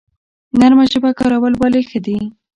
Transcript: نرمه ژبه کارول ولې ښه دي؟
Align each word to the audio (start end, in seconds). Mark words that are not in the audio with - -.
نرمه 0.59 0.85
ژبه 0.91 1.09
کارول 1.19 1.53
ولې 1.57 1.81
ښه 1.89 1.99
دي؟ 2.05 2.17